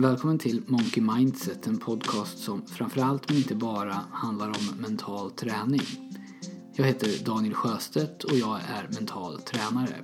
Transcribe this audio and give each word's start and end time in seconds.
Välkommen 0.00 0.38
till 0.38 0.62
Monkey 0.66 1.02
Mindset, 1.02 1.66
en 1.66 1.78
podcast 1.78 2.38
som 2.38 2.66
framförallt 2.66 3.28
men 3.28 3.38
inte 3.38 3.54
bara 3.54 4.04
handlar 4.12 4.48
om 4.48 4.80
mental 4.80 5.30
träning. 5.30 5.82
Jag 6.74 6.84
heter 6.84 7.24
Daniel 7.24 7.54
Sjöstedt 7.54 8.24
och 8.24 8.36
jag 8.36 8.60
är 8.68 8.88
mental 8.94 9.40
tränare. 9.40 9.96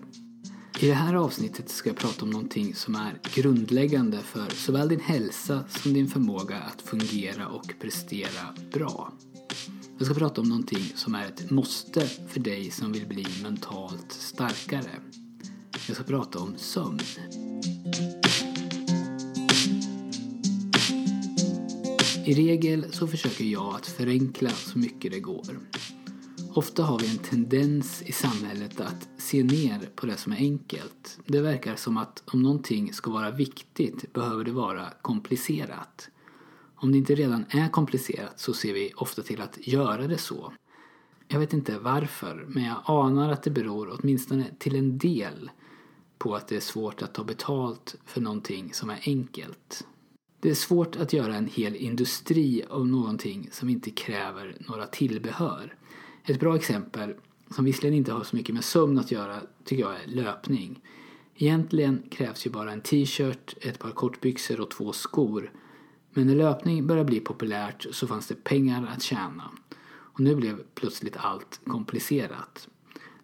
I 0.80 0.86
det 0.86 0.94
här 0.94 1.14
avsnittet 1.14 1.68
ska 1.68 1.88
jag 1.88 1.96
prata 1.96 2.24
om 2.24 2.30
någonting 2.30 2.74
som 2.74 2.94
är 2.94 3.20
grundläggande 3.34 4.18
för 4.18 4.50
såväl 4.50 4.88
din 4.88 5.00
hälsa 5.00 5.64
som 5.68 5.92
din 5.92 6.08
förmåga 6.08 6.56
att 6.56 6.82
fungera 6.82 7.48
och 7.48 7.74
prestera 7.80 8.54
bra. 8.72 9.12
Jag 9.98 10.06
ska 10.06 10.14
prata 10.14 10.40
om 10.40 10.48
någonting 10.48 10.92
som 10.94 11.14
är 11.14 11.24
ett 11.24 11.50
måste 11.50 12.00
för 12.06 12.40
dig 12.40 12.70
som 12.70 12.92
vill 12.92 13.06
bli 13.06 13.26
mentalt 13.42 14.12
starkare. 14.12 14.90
Jag 15.86 15.96
ska 15.96 16.04
prata 16.04 16.38
om 16.38 16.54
sömn. 16.56 17.00
I 22.26 22.34
regel 22.34 22.92
så 22.92 23.06
försöker 23.06 23.44
jag 23.44 23.74
att 23.74 23.86
förenkla 23.86 24.50
så 24.50 24.78
mycket 24.78 25.12
det 25.12 25.20
går. 25.20 25.60
Ofta 26.54 26.82
har 26.82 26.98
vi 26.98 27.10
en 27.10 27.18
tendens 27.18 28.02
i 28.02 28.12
samhället 28.12 28.80
att 28.80 29.08
se 29.18 29.44
ner 29.44 29.90
på 29.94 30.06
det 30.06 30.16
som 30.16 30.32
är 30.32 30.36
enkelt. 30.36 31.18
Det 31.26 31.40
verkar 31.40 31.76
som 31.76 31.96
att 31.96 32.22
om 32.26 32.42
någonting 32.42 32.92
ska 32.92 33.10
vara 33.10 33.30
viktigt 33.30 34.12
behöver 34.12 34.44
det 34.44 34.52
vara 34.52 34.86
komplicerat. 35.02 36.08
Om 36.74 36.92
det 36.92 36.98
inte 36.98 37.14
redan 37.14 37.44
är 37.50 37.68
komplicerat 37.68 38.40
så 38.40 38.52
ser 38.52 38.74
vi 38.74 38.92
ofta 38.96 39.22
till 39.22 39.40
att 39.40 39.66
göra 39.66 40.06
det 40.06 40.18
så. 40.18 40.52
Jag 41.28 41.40
vet 41.40 41.52
inte 41.52 41.78
varför, 41.78 42.44
men 42.48 42.64
jag 42.64 42.76
anar 42.84 43.32
att 43.32 43.42
det 43.42 43.50
beror 43.50 43.98
åtminstone 44.00 44.44
till 44.58 44.76
en 44.76 44.98
del 44.98 45.50
på 46.18 46.34
att 46.34 46.48
det 46.48 46.56
är 46.56 46.60
svårt 46.60 47.02
att 47.02 47.14
ta 47.14 47.24
betalt 47.24 47.96
för 48.04 48.20
någonting 48.20 48.74
som 48.74 48.90
är 48.90 49.00
enkelt. 49.06 49.86
Det 50.46 50.50
är 50.50 50.54
svårt 50.54 50.96
att 50.96 51.12
göra 51.12 51.34
en 51.34 51.46
hel 51.46 51.76
industri 51.76 52.64
av 52.70 52.86
någonting 52.86 53.48
som 53.52 53.68
inte 53.68 53.90
kräver 53.90 54.56
några 54.68 54.86
tillbehör. 54.86 55.74
Ett 56.24 56.40
bra 56.40 56.56
exempel, 56.56 57.14
som 57.50 57.64
visserligen 57.64 57.94
inte 57.94 58.12
har 58.12 58.24
så 58.24 58.36
mycket 58.36 58.54
med 58.54 58.64
sömn 58.64 58.98
att 58.98 59.10
göra, 59.10 59.40
tycker 59.64 59.82
jag 59.82 59.94
är 59.94 60.06
löpning. 60.06 60.80
Egentligen 61.36 62.02
krävs 62.10 62.46
ju 62.46 62.50
bara 62.50 62.72
en 62.72 62.80
t-shirt, 62.80 63.54
ett 63.60 63.78
par 63.78 63.90
kortbyxor 63.90 64.60
och 64.60 64.70
två 64.70 64.92
skor. 64.92 65.52
Men 66.10 66.26
när 66.26 66.34
löpning 66.34 66.86
började 66.86 67.06
bli 67.06 67.20
populärt 67.20 67.86
så 67.90 68.06
fanns 68.06 68.26
det 68.26 68.44
pengar 68.44 68.92
att 68.96 69.02
tjäna. 69.02 69.50
Och 69.88 70.20
nu 70.20 70.34
blev 70.34 70.62
plötsligt 70.74 71.16
allt 71.16 71.60
komplicerat. 71.66 72.68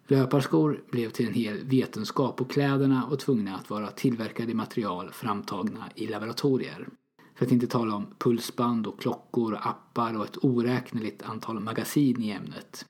Löparskor 0.07 0.83
blev 0.91 1.09
till 1.09 1.27
en 1.27 1.33
hel 1.33 1.63
vetenskap 1.65 2.41
och 2.41 2.51
kläderna 2.51 3.07
var 3.09 3.17
tvungna 3.17 3.55
att 3.55 3.69
vara 3.69 3.91
tillverkade 3.91 4.51
i 4.51 4.55
material 4.55 5.11
framtagna 5.11 5.89
i 5.95 6.07
laboratorier. 6.07 6.87
För 7.35 7.45
att 7.45 7.51
inte 7.51 7.67
tala 7.67 7.95
om 7.95 8.07
pulsband 8.17 8.87
och 8.87 8.99
klockor 8.99 9.53
och 9.53 9.67
appar 9.67 10.17
och 10.17 10.25
ett 10.25 10.37
oräkneligt 10.43 11.23
antal 11.23 11.59
magasin 11.59 12.21
i 12.21 12.29
ämnet. 12.29 12.85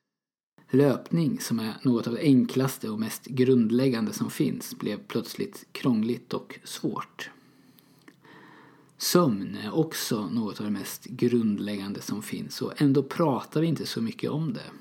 Löpning, 0.70 1.40
som 1.40 1.60
är 1.60 1.74
något 1.82 2.08
av 2.08 2.14
det 2.14 2.22
enklaste 2.22 2.90
och 2.90 3.00
mest 3.00 3.26
grundläggande 3.26 4.14
som 4.14 4.32
finns, 4.32 4.76
blev 4.80 4.98
plötsligt 4.98 5.66
krångligt 5.72 6.34
och 6.34 6.60
svårt. 6.64 7.30
Sömn 8.98 9.58
är 9.64 9.76
också 9.76 10.30
något 10.30 10.60
av 10.60 10.66
det 10.66 10.72
mest 10.72 11.06
grundläggande 11.06 12.02
som 12.02 12.22
finns 12.22 12.62
och 12.62 12.82
ändå 12.82 13.04
pratar 13.04 13.62
vi 13.62 13.68
inte 13.68 13.86
så 13.86 14.02
mycket 14.02 14.32
om 14.32 14.54
det. 14.54 14.72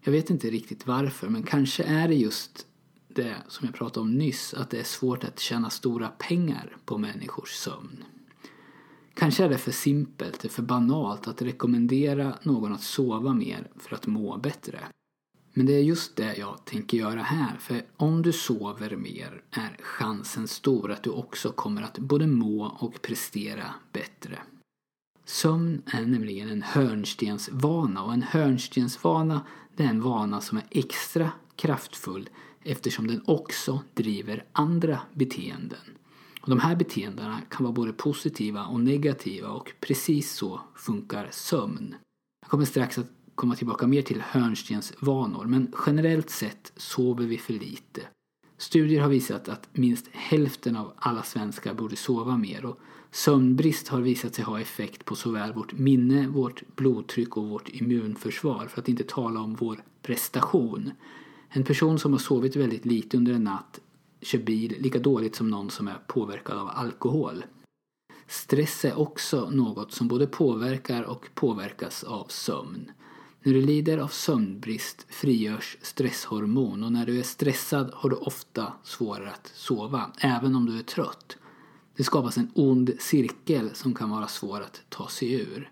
Jag 0.00 0.12
vet 0.12 0.30
inte 0.30 0.50
riktigt 0.50 0.86
varför, 0.86 1.28
men 1.28 1.42
kanske 1.42 1.82
är 1.82 2.08
det 2.08 2.14
just 2.14 2.66
det 3.08 3.36
som 3.48 3.66
jag 3.66 3.74
pratade 3.74 4.00
om 4.00 4.14
nyss, 4.14 4.54
att 4.54 4.70
det 4.70 4.78
är 4.80 4.84
svårt 4.84 5.24
att 5.24 5.40
tjäna 5.40 5.70
stora 5.70 6.08
pengar 6.08 6.76
på 6.84 6.98
människors 6.98 7.50
sömn. 7.50 8.04
Kanske 9.26 9.44
är 9.44 9.48
det 9.48 9.58
för 9.58 9.72
simpelt, 9.72 10.40
det 10.40 10.48
för 10.48 10.62
banalt 10.62 11.28
att 11.28 11.42
rekommendera 11.42 12.34
någon 12.42 12.72
att 12.72 12.82
sova 12.82 13.34
mer 13.34 13.68
för 13.76 13.94
att 13.94 14.06
må 14.06 14.36
bättre. 14.36 14.78
Men 15.52 15.66
det 15.66 15.72
är 15.72 15.82
just 15.82 16.16
det 16.16 16.36
jag 16.36 16.64
tänker 16.64 16.98
göra 16.98 17.22
här, 17.22 17.56
för 17.58 17.82
om 17.96 18.22
du 18.22 18.32
sover 18.32 18.96
mer 18.96 19.42
är 19.50 19.76
chansen 19.80 20.48
stor 20.48 20.92
att 20.92 21.02
du 21.02 21.10
också 21.10 21.52
kommer 21.52 21.82
att 21.82 21.98
både 21.98 22.26
må 22.26 22.76
och 22.78 23.02
prestera 23.02 23.74
bättre. 23.92 24.38
Sömn 25.24 25.82
är 25.86 26.06
nämligen 26.06 26.48
en 26.48 26.62
hörnstensvana 26.62 28.02
och 28.02 28.12
en 28.12 28.22
hörnstensvana 28.22 29.40
det 29.76 29.84
är 29.84 29.88
en 29.88 30.02
vana 30.02 30.40
som 30.40 30.58
är 30.58 30.64
extra 30.70 31.30
kraftfull 31.56 32.28
eftersom 32.62 33.06
den 33.06 33.22
också 33.26 33.80
driver 33.94 34.44
andra 34.52 35.00
beteenden. 35.14 35.96
Och 36.46 36.50
de 36.50 36.60
här 36.60 36.76
beteendena 36.76 37.40
kan 37.50 37.64
vara 37.64 37.72
både 37.72 37.92
positiva 37.92 38.66
och 38.66 38.80
negativa 38.80 39.48
och 39.48 39.72
precis 39.80 40.32
så 40.32 40.60
funkar 40.76 41.28
sömn. 41.32 41.94
Jag 42.40 42.50
kommer 42.50 42.64
strax 42.64 42.98
att 42.98 43.10
komma 43.34 43.56
tillbaka 43.56 43.86
mer 43.86 44.02
till 44.02 44.20
hörnstensvanor 44.20 45.44
men 45.44 45.72
generellt 45.86 46.30
sett 46.30 46.72
sover 46.76 47.26
vi 47.26 47.38
för 47.38 47.52
lite. 47.52 48.00
Studier 48.58 49.00
har 49.00 49.08
visat 49.08 49.48
att 49.48 49.68
minst 49.72 50.06
hälften 50.12 50.76
av 50.76 50.92
alla 50.96 51.22
svenskar 51.22 51.74
borde 51.74 51.96
sova 51.96 52.36
mer 52.36 52.64
och 52.64 52.78
sömnbrist 53.10 53.88
har 53.88 54.00
visat 54.00 54.34
sig 54.34 54.44
ha 54.44 54.60
effekt 54.60 55.04
på 55.04 55.16
såväl 55.16 55.52
vårt 55.52 55.72
minne, 55.72 56.28
vårt 56.28 56.76
blodtryck 56.76 57.36
och 57.36 57.48
vårt 57.48 57.68
immunförsvar 57.68 58.66
för 58.66 58.80
att 58.80 58.88
inte 58.88 59.04
tala 59.04 59.40
om 59.40 59.54
vår 59.54 59.78
prestation. 60.02 60.90
En 61.48 61.64
person 61.64 61.98
som 61.98 62.12
har 62.12 62.18
sovit 62.18 62.56
väldigt 62.56 62.84
lite 62.84 63.16
under 63.16 63.32
en 63.32 63.44
natt 63.44 63.80
kör 64.20 64.38
bil 64.38 64.76
lika 64.78 64.98
dåligt 64.98 65.36
som 65.36 65.50
någon 65.50 65.70
som 65.70 65.88
är 65.88 65.98
påverkad 66.06 66.58
av 66.58 66.70
alkohol. 66.74 67.44
Stress 68.28 68.84
är 68.84 68.98
också 68.98 69.50
något 69.50 69.92
som 69.92 70.08
både 70.08 70.26
påverkar 70.26 71.02
och 71.02 71.28
påverkas 71.34 72.04
av 72.04 72.26
sömn. 72.28 72.90
När 73.42 73.52
du 73.52 73.62
lider 73.62 73.98
av 73.98 74.08
sömnbrist 74.08 75.06
frigörs 75.08 75.76
stresshormon 75.82 76.84
och 76.84 76.92
när 76.92 77.06
du 77.06 77.18
är 77.18 77.22
stressad 77.22 77.90
har 77.94 78.10
du 78.10 78.16
ofta 78.16 78.72
svårare 78.82 79.30
att 79.30 79.52
sova, 79.54 80.10
även 80.18 80.56
om 80.56 80.66
du 80.66 80.78
är 80.78 80.82
trött. 80.82 81.36
Det 81.96 82.04
skapas 82.04 82.36
en 82.36 82.50
ond 82.54 82.92
cirkel 82.98 83.70
som 83.74 83.94
kan 83.94 84.10
vara 84.10 84.28
svår 84.28 84.60
att 84.60 84.82
ta 84.88 85.08
sig 85.08 85.32
ur. 85.32 85.70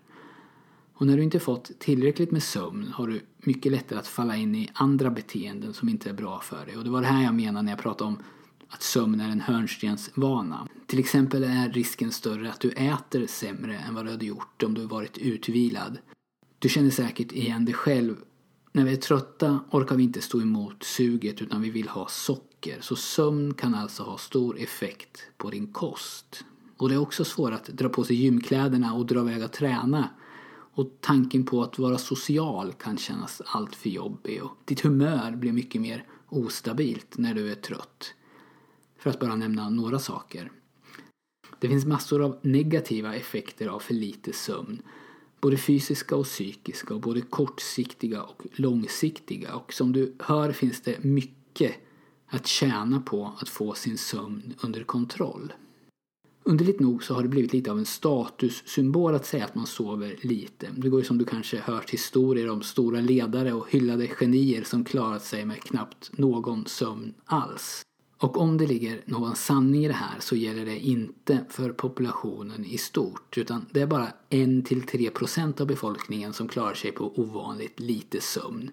Och 0.97 1.07
när 1.07 1.17
du 1.17 1.23
inte 1.23 1.39
fått 1.39 1.71
tillräckligt 1.79 2.31
med 2.31 2.43
sömn 2.43 2.91
har 2.93 3.07
du 3.07 3.21
mycket 3.37 3.71
lättare 3.71 3.99
att 3.99 4.07
falla 4.07 4.35
in 4.35 4.55
i 4.55 4.69
andra 4.73 5.09
beteenden 5.09 5.73
som 5.73 5.89
inte 5.89 6.09
är 6.09 6.13
bra 6.13 6.39
för 6.39 6.65
dig. 6.65 6.77
Och 6.77 6.83
det 6.83 6.89
var 6.89 7.01
det 7.01 7.07
här 7.07 7.23
jag 7.23 7.35
menade 7.35 7.65
när 7.65 7.71
jag 7.71 7.79
pratade 7.79 8.07
om 8.07 8.17
att 8.69 8.81
sömn 8.81 9.21
är 9.21 9.29
en 9.29 9.41
hörnstensvana. 9.41 10.67
Till 10.87 10.99
exempel 10.99 11.43
är 11.43 11.69
risken 11.69 12.11
större 12.11 12.51
att 12.51 12.59
du 12.59 12.69
äter 12.71 13.27
sämre 13.27 13.77
än 13.77 13.95
vad 13.95 14.05
du 14.05 14.11
hade 14.11 14.25
gjort 14.25 14.63
om 14.63 14.73
du 14.73 14.85
varit 14.85 15.17
utvilad. 15.17 15.97
Du 16.59 16.69
känner 16.69 16.89
säkert 16.89 17.31
igen 17.31 17.65
det 17.65 17.73
själv. 17.73 18.15
När 18.71 18.85
vi 18.85 18.91
är 18.91 18.97
trötta 18.97 19.59
orkar 19.71 19.95
vi 19.95 20.03
inte 20.03 20.21
stå 20.21 20.41
emot 20.41 20.83
suget 20.83 21.41
utan 21.41 21.61
vi 21.61 21.69
vill 21.69 21.87
ha 21.87 22.07
socker. 22.07 22.77
Så 22.81 22.95
sömn 22.95 23.53
kan 23.53 23.75
alltså 23.75 24.03
ha 24.03 24.17
stor 24.17 24.59
effekt 24.59 25.23
på 25.37 25.49
din 25.49 25.67
kost. 25.67 26.45
Och 26.77 26.89
det 26.89 26.95
är 26.95 26.99
också 26.99 27.25
svårt 27.25 27.53
att 27.53 27.65
dra 27.65 27.89
på 27.89 28.03
sig 28.03 28.15
gymkläderna 28.15 28.93
och 28.93 29.05
dra 29.05 29.19
iväg 29.19 29.43
och 29.43 29.51
träna. 29.51 30.09
Och 30.75 30.97
tanken 31.01 31.45
på 31.45 31.63
att 31.63 31.79
vara 31.79 31.97
social 31.97 32.73
kan 32.73 32.97
kännas 32.97 33.41
alltför 33.45 33.89
jobbig 33.89 34.43
och 34.43 34.51
ditt 34.65 34.81
humör 34.81 35.31
blir 35.31 35.51
mycket 35.51 35.81
mer 35.81 36.05
ostabilt 36.29 37.17
när 37.17 37.33
du 37.33 37.51
är 37.51 37.55
trött. 37.55 38.13
För 38.97 39.09
att 39.09 39.19
bara 39.19 39.35
nämna 39.35 39.69
några 39.69 39.99
saker. 39.99 40.51
Det 41.59 41.67
finns 41.67 41.85
massor 41.85 42.21
av 42.21 42.39
negativa 42.41 43.15
effekter 43.15 43.67
av 43.67 43.79
för 43.79 43.93
lite 43.93 44.33
sömn. 44.33 44.81
Både 45.41 45.57
fysiska 45.57 46.15
och 46.15 46.25
psykiska 46.25 46.93
och 46.93 47.01
både 47.01 47.21
kortsiktiga 47.21 48.23
och 48.23 48.43
långsiktiga. 48.51 49.55
Och 49.55 49.73
som 49.73 49.91
du 49.91 50.15
hör 50.19 50.51
finns 50.51 50.81
det 50.81 51.03
mycket 51.03 51.75
att 52.27 52.47
tjäna 52.47 53.01
på 53.01 53.33
att 53.41 53.49
få 53.49 53.73
sin 53.73 53.97
sömn 53.97 54.53
under 54.61 54.83
kontroll. 54.83 55.53
Underligt 56.47 56.79
nog 56.79 57.03
så 57.03 57.13
har 57.13 57.23
det 57.23 57.29
blivit 57.29 57.53
lite 57.53 57.71
av 57.71 57.77
en 57.77 57.85
statussymbol 57.85 59.15
att 59.15 59.25
säga 59.25 59.45
att 59.45 59.55
man 59.55 59.67
sover 59.67 60.15
lite. 60.21 60.67
Det 60.75 60.89
går 60.89 60.99
ju 60.99 61.05
som 61.05 61.17
du 61.17 61.25
kanske 61.25 61.59
hört 61.59 61.89
historier 61.89 62.49
om 62.49 62.61
stora 62.61 62.99
ledare 62.99 63.53
och 63.53 63.71
hyllade 63.71 64.07
genier 64.07 64.63
som 64.63 64.83
klarat 64.83 65.23
sig 65.23 65.45
med 65.45 65.61
knappt 65.61 66.17
någon 66.17 66.65
sömn 66.65 67.13
alls. 67.25 67.81
Och 68.17 68.37
om 68.37 68.57
det 68.57 68.67
ligger 68.67 69.01
någon 69.05 69.35
sanning 69.35 69.85
i 69.85 69.87
det 69.87 69.93
här 69.93 70.19
så 70.19 70.35
gäller 70.35 70.65
det 70.65 70.79
inte 70.79 71.45
för 71.49 71.69
populationen 71.69 72.65
i 72.65 72.77
stort 72.77 73.37
utan 73.37 73.65
det 73.71 73.81
är 73.81 73.87
bara 73.87 74.07
1-3% 74.29 75.61
av 75.61 75.67
befolkningen 75.67 76.33
som 76.33 76.47
klarar 76.47 76.73
sig 76.73 76.91
på 76.91 77.19
ovanligt 77.19 77.79
lite 77.79 78.21
sömn. 78.21 78.71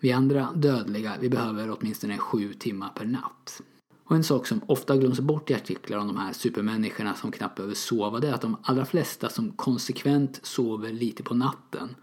Vi 0.00 0.12
andra 0.12 0.52
dödliga, 0.54 1.16
vi 1.20 1.28
behöver 1.28 1.76
åtminstone 1.78 2.18
7 2.18 2.52
timmar 2.52 2.88
per 2.88 3.04
natt. 3.04 3.62
Och 4.08 4.16
en 4.16 4.24
sak 4.24 4.46
som 4.46 4.60
ofta 4.66 4.96
glöms 4.96 5.20
bort 5.20 5.50
i 5.50 5.54
artiklar 5.54 5.98
om 5.98 6.06
de 6.06 6.16
här 6.16 6.32
supermänniskorna 6.32 7.14
som 7.14 7.32
knappt 7.32 7.56
behöver 7.56 7.74
sova 7.74 8.20
det 8.20 8.28
är 8.28 8.32
att 8.32 8.40
de 8.40 8.56
allra 8.62 8.84
flesta 8.84 9.28
som 9.28 9.52
konsekvent 9.52 10.40
sover 10.42 10.92
lite 10.92 11.22
på 11.22 11.34
natten 11.34 11.94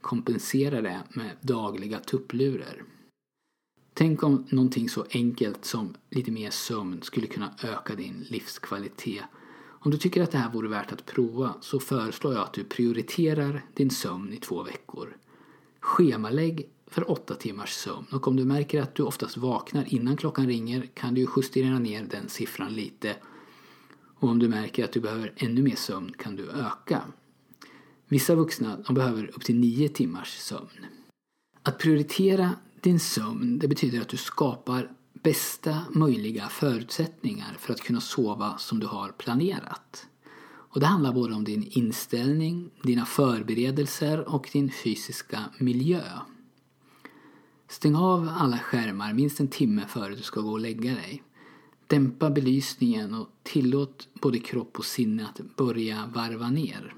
kompenserar 0.00 0.82
det 0.82 1.00
med 1.10 1.30
dagliga 1.40 1.98
tupplurar. 1.98 2.82
Tänk 3.94 4.22
om 4.22 4.46
någonting 4.50 4.88
så 4.88 5.06
enkelt 5.10 5.64
som 5.64 5.94
lite 6.10 6.30
mer 6.30 6.50
sömn 6.50 7.02
skulle 7.02 7.26
kunna 7.26 7.54
öka 7.62 7.94
din 7.94 8.24
livskvalitet. 8.28 9.24
Om 9.82 9.90
du 9.90 9.96
tycker 9.96 10.22
att 10.22 10.30
det 10.30 10.38
här 10.38 10.52
vore 10.52 10.68
värt 10.68 10.92
att 10.92 11.06
prova 11.06 11.54
så 11.60 11.80
föreslår 11.80 12.34
jag 12.34 12.42
att 12.42 12.52
du 12.52 12.64
prioriterar 12.64 13.64
din 13.74 13.90
sömn 13.90 14.32
i 14.32 14.36
två 14.36 14.62
veckor. 14.62 15.16
Schemalägg 15.80 16.68
för 16.90 17.10
åtta 17.10 17.34
timmars 17.34 17.72
sömn 17.72 18.06
och 18.12 18.28
om 18.28 18.36
du 18.36 18.44
märker 18.44 18.82
att 18.82 18.94
du 18.94 19.02
oftast 19.02 19.36
vaknar 19.36 19.94
innan 19.94 20.16
klockan 20.16 20.46
ringer 20.46 20.90
kan 20.94 21.14
du 21.14 21.26
justera 21.36 21.78
ner 21.78 22.04
den 22.10 22.28
siffran 22.28 22.74
lite. 22.74 23.16
Och 24.18 24.28
om 24.28 24.38
du 24.38 24.48
märker 24.48 24.84
att 24.84 24.92
du 24.92 25.00
behöver 25.00 25.32
ännu 25.36 25.62
mer 25.62 25.76
sömn 25.76 26.12
kan 26.18 26.36
du 26.36 26.50
öka. 26.50 27.02
Vissa 28.08 28.34
vuxna 28.34 28.78
de 28.86 28.94
behöver 28.94 29.30
upp 29.36 29.44
till 29.44 29.58
nio 29.58 29.88
timmars 29.88 30.38
sömn. 30.38 30.86
Att 31.62 31.78
prioritera 31.78 32.50
din 32.80 33.00
sömn 33.00 33.58
det 33.58 33.68
betyder 33.68 34.00
att 34.00 34.08
du 34.08 34.16
skapar 34.16 34.92
bästa 35.12 35.78
möjliga 35.90 36.48
förutsättningar 36.48 37.56
för 37.58 37.72
att 37.72 37.80
kunna 37.80 38.00
sova 38.00 38.58
som 38.58 38.80
du 38.80 38.86
har 38.86 39.08
planerat. 39.08 40.06
Och 40.72 40.80
det 40.80 40.86
handlar 40.86 41.12
både 41.12 41.34
om 41.34 41.44
din 41.44 41.68
inställning, 41.70 42.70
dina 42.82 43.06
förberedelser 43.06 44.28
och 44.34 44.48
din 44.52 44.70
fysiska 44.70 45.44
miljö. 45.58 46.02
Stäng 47.70 47.96
av 47.96 48.30
alla 48.38 48.58
skärmar 48.58 49.12
minst 49.12 49.40
en 49.40 49.48
timme 49.48 49.84
före 49.88 50.14
du 50.14 50.22
ska 50.22 50.40
gå 50.40 50.50
och 50.50 50.60
lägga 50.60 50.94
dig. 50.94 51.22
Dämpa 51.86 52.30
belysningen 52.30 53.14
och 53.14 53.28
tillåt 53.42 54.08
både 54.14 54.38
kropp 54.38 54.78
och 54.78 54.84
sinne 54.84 55.26
att 55.26 55.56
börja 55.56 56.10
varva 56.14 56.50
ner. 56.50 56.94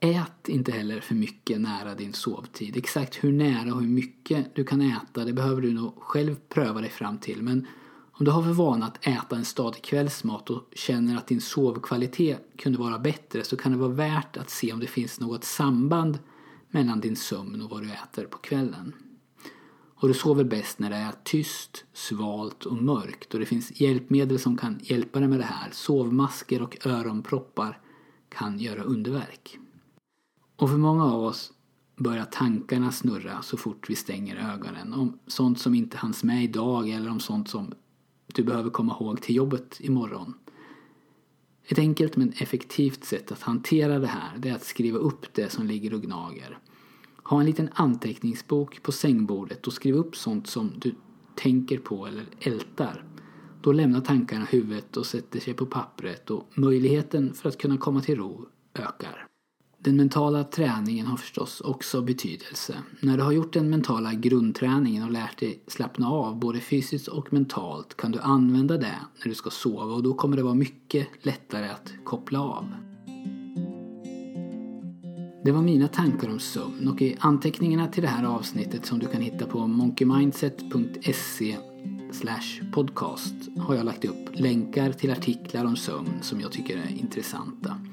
Ät 0.00 0.48
inte 0.48 0.72
heller 0.72 1.00
för 1.00 1.14
mycket 1.14 1.60
nära 1.60 1.94
din 1.94 2.12
sovtid. 2.12 2.76
Exakt 2.76 3.24
hur 3.24 3.32
nära 3.32 3.74
och 3.74 3.80
hur 3.80 3.88
mycket 3.88 4.54
du 4.54 4.64
kan 4.64 4.80
äta 4.80 5.24
det 5.24 5.32
behöver 5.32 5.62
du 5.62 5.72
nog 5.72 5.94
själv 5.98 6.36
pröva 6.48 6.80
dig 6.80 6.90
fram 6.90 7.18
till. 7.18 7.42
Men 7.42 7.66
om 8.12 8.24
du 8.24 8.30
har 8.30 8.42
för 8.42 8.52
vana 8.52 8.86
att 8.86 9.06
äta 9.06 9.36
en 9.36 9.44
stadig 9.44 9.82
kvällsmat 9.82 10.50
och 10.50 10.62
känner 10.72 11.16
att 11.16 11.26
din 11.26 11.40
sovkvalitet 11.40 12.40
kunde 12.58 12.78
vara 12.78 12.98
bättre 12.98 13.44
så 13.44 13.56
kan 13.56 13.72
det 13.72 13.78
vara 13.78 13.92
värt 13.92 14.36
att 14.36 14.50
se 14.50 14.72
om 14.72 14.80
det 14.80 14.86
finns 14.86 15.20
något 15.20 15.44
samband 15.44 16.18
mellan 16.70 17.00
din 17.00 17.16
sömn 17.16 17.62
och 17.62 17.70
vad 17.70 17.82
du 17.82 17.92
äter 17.92 18.24
på 18.24 18.38
kvällen. 18.38 18.94
Och 19.98 20.08
du 20.08 20.14
sover 20.14 20.44
bäst 20.44 20.78
när 20.78 20.90
det 20.90 20.96
är 20.96 21.12
tyst, 21.24 21.84
svalt 21.92 22.64
och 22.64 22.82
mörkt 22.82 23.34
och 23.34 23.40
det 23.40 23.46
finns 23.46 23.80
hjälpmedel 23.80 24.38
som 24.38 24.56
kan 24.56 24.78
hjälpa 24.82 25.18
dig 25.18 25.28
med 25.28 25.38
det 25.38 25.44
här. 25.44 25.70
Sovmasker 25.72 26.62
och 26.62 26.86
öronproppar 26.86 27.80
kan 28.28 28.58
göra 28.58 28.82
underverk. 28.82 29.58
Och 30.56 30.70
för 30.70 30.76
många 30.76 31.04
av 31.04 31.24
oss 31.24 31.52
börjar 31.96 32.24
tankarna 32.24 32.92
snurra 32.92 33.42
så 33.42 33.56
fort 33.56 33.90
vi 33.90 33.96
stänger 33.96 34.52
ögonen 34.54 34.94
om 34.94 35.18
sånt 35.26 35.60
som 35.60 35.74
inte 35.74 35.96
hanns 35.96 36.24
med 36.24 36.44
idag 36.44 36.88
eller 36.88 37.10
om 37.10 37.20
sånt 37.20 37.48
som 37.48 37.72
du 38.26 38.44
behöver 38.44 38.70
komma 38.70 38.96
ihåg 39.00 39.22
till 39.22 39.36
jobbet 39.36 39.76
imorgon. 39.80 40.34
Ett 41.68 41.78
enkelt 41.78 42.16
men 42.16 42.32
effektivt 42.38 43.04
sätt 43.04 43.32
att 43.32 43.42
hantera 43.42 43.98
det 43.98 44.06
här 44.06 44.38
det 44.38 44.48
är 44.48 44.54
att 44.54 44.64
skriva 44.64 44.98
upp 44.98 45.34
det 45.34 45.50
som 45.50 45.66
ligger 45.66 45.94
och 45.94 46.02
gnager. 46.02 46.58
Ha 47.22 47.40
en 47.40 47.46
liten 47.46 47.68
anteckningsbok 47.72 48.82
på 48.82 48.92
sängbordet 48.92 49.66
och 49.66 49.72
skriv 49.72 49.94
upp 49.94 50.16
sånt 50.16 50.46
som 50.46 50.72
du 50.76 50.94
tänker 51.34 51.78
på 51.78 52.06
eller 52.06 52.24
ältar. 52.40 53.04
Då 53.62 53.72
lämnar 53.72 54.00
tankarna 54.00 54.44
huvudet 54.44 54.96
och 54.96 55.06
sätter 55.06 55.40
sig 55.40 55.54
på 55.54 55.66
pappret 55.66 56.30
och 56.30 56.48
möjligheten 56.54 57.34
för 57.34 57.48
att 57.48 57.58
kunna 57.58 57.76
komma 57.76 58.00
till 58.00 58.16
ro 58.16 58.46
ökar. 58.74 59.26
Den 59.86 59.96
mentala 59.96 60.44
träningen 60.44 61.06
har 61.06 61.16
förstås 61.16 61.60
också 61.60 62.02
betydelse. 62.02 62.74
När 63.00 63.16
du 63.16 63.22
har 63.22 63.32
gjort 63.32 63.52
den 63.52 63.70
mentala 63.70 64.12
grundträningen 64.12 65.04
och 65.04 65.10
lärt 65.10 65.38
dig 65.38 65.62
slappna 65.66 66.08
av 66.08 66.38
både 66.38 66.60
fysiskt 66.60 67.08
och 67.08 67.32
mentalt 67.32 67.96
kan 67.96 68.12
du 68.12 68.20
använda 68.20 68.76
det 68.76 68.94
när 69.18 69.28
du 69.28 69.34
ska 69.34 69.50
sova 69.50 69.94
och 69.94 70.02
då 70.02 70.14
kommer 70.14 70.36
det 70.36 70.42
vara 70.42 70.54
mycket 70.54 71.08
lättare 71.22 71.68
att 71.68 71.92
koppla 72.04 72.40
av. 72.40 72.74
Det 75.44 75.52
var 75.52 75.62
mina 75.62 75.88
tankar 75.88 76.28
om 76.28 76.38
sömn 76.38 76.88
och 76.88 77.02
i 77.02 77.16
anteckningarna 77.20 77.88
till 77.88 78.02
det 78.02 78.08
här 78.08 78.24
avsnittet 78.24 78.86
som 78.86 78.98
du 78.98 79.06
kan 79.06 79.20
hitta 79.20 79.46
på 79.46 79.66
monkeymindset.se 79.66 81.56
podcast 82.72 83.34
har 83.58 83.74
jag 83.74 83.84
lagt 83.84 84.04
upp 84.04 84.28
länkar 84.32 84.92
till 84.92 85.10
artiklar 85.10 85.64
om 85.64 85.76
sömn 85.76 86.18
som 86.22 86.40
jag 86.40 86.52
tycker 86.52 86.76
är 86.76 87.00
intressanta. 87.00 87.85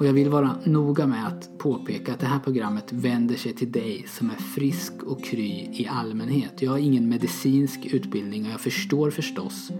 Och 0.00 0.06
jag 0.06 0.12
vill 0.12 0.28
vara 0.28 0.56
noga 0.64 1.06
med 1.06 1.26
att 1.26 1.58
påpeka 1.58 2.12
att 2.12 2.20
det 2.20 2.26
här 2.26 2.38
programmet 2.38 2.92
vänder 2.92 3.36
sig 3.36 3.54
till 3.54 3.72
dig 3.72 4.04
som 4.08 4.30
är 4.30 4.34
frisk 4.34 4.92
och 5.02 5.24
kry 5.24 5.68
i 5.72 5.88
allmänhet. 5.90 6.62
Jag 6.62 6.70
har 6.70 6.78
ingen 6.78 7.08
medicinsk 7.08 7.86
utbildning 7.86 8.46
och 8.46 8.52
jag 8.52 8.60
förstår 8.60 9.10
förstås 9.10 9.70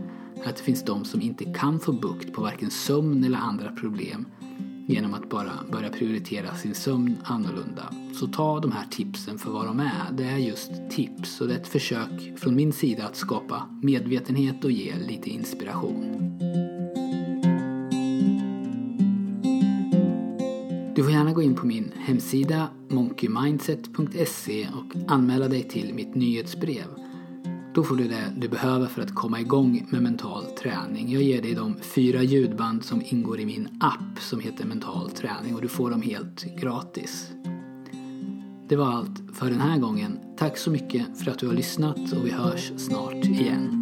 att 0.45 0.57
det 0.57 0.63
finns 0.63 0.85
de 0.85 1.05
som 1.05 1.21
inte 1.21 1.45
kan 1.45 1.81
få 1.81 1.93
bukt 1.93 2.33
på 2.33 2.43
varken 2.43 2.71
sömn 2.71 3.25
eller 3.25 3.39
andra 3.39 3.73
problem 3.73 4.27
genom 4.87 5.15
att 5.15 5.31
bara 5.31 5.53
börja 5.73 5.89
prioritera 5.89 6.55
sin 6.55 6.75
sömn 6.75 7.17
annorlunda. 7.25 7.95
Så 8.21 8.27
ta 8.27 8.61
de 8.61 8.73
här 8.73 8.87
tipsen 8.91 9.39
för 9.39 9.51
vad 9.51 9.67
de 9.67 9.81
är. 9.81 10.13
Det 10.13 10.25
är 10.25 10.39
just 10.39 10.71
tips 10.91 11.41
och 11.41 11.49
det 11.49 11.55
är 11.55 11.59
ett 11.59 11.69
försök 11.69 12.39
från 12.39 12.57
min 12.57 12.73
sida 12.73 13.07
att 13.07 13.17
skapa 13.17 13.69
medvetenhet 13.83 14.65
och 14.65 14.73
ge 14.73 14.95
lite 15.09 15.31
inspiration. 15.31 16.60
Du 21.01 21.05
får 21.05 21.13
gärna 21.13 21.33
gå 21.33 21.43
in 21.43 21.55
på 21.55 21.67
min 21.67 21.93
hemsida 21.97 22.69
monkeymindset.se 22.89 24.69
och 24.69 25.13
anmäla 25.13 25.49
dig 25.49 25.63
till 25.63 25.95
mitt 25.95 26.15
nyhetsbrev. 26.15 26.85
Då 27.75 27.85
får 27.85 27.97
du 27.97 28.09
det 28.09 28.33
du 28.37 28.49
behöver 28.49 28.87
för 28.87 29.03
att 29.03 29.15
komma 29.15 29.41
igång 29.41 29.87
med 29.91 30.03
mental 30.03 30.45
träning. 30.45 31.13
Jag 31.13 31.23
ger 31.23 31.43
dig 31.43 31.55
de 31.55 31.77
fyra 31.81 32.23
ljudband 32.23 32.85
som 32.85 33.03
ingår 33.05 33.41
i 33.41 33.47
min 33.47 33.69
app 33.81 34.21
som 34.21 34.41
heter 34.41 34.65
Mental 34.65 35.11
träning 35.11 35.55
och 35.55 35.63
du 35.63 35.69
får 35.69 35.91
dem 35.91 36.03
helt 36.03 36.45
gratis. 36.61 37.31
Det 38.69 38.77
var 38.77 38.87
allt 38.87 39.23
för 39.35 39.51
den 39.51 39.61
här 39.61 39.79
gången. 39.79 40.19
Tack 40.39 40.59
så 40.59 40.71
mycket 40.71 41.19
för 41.19 41.31
att 41.31 41.39
du 41.39 41.47
har 41.47 41.55
lyssnat 41.55 42.13
och 42.13 42.27
vi 42.27 42.31
hörs 42.31 42.73
snart 42.77 43.25
igen. 43.25 43.80